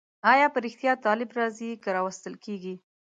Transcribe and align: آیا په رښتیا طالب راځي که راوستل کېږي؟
آیا 0.31 0.47
په 0.53 0.59
رښتیا 0.65 0.93
طالب 1.05 1.29
راځي 1.39 1.69
که 1.83 1.89
راوستل 1.97 2.33
کېږي؟ 2.45 2.75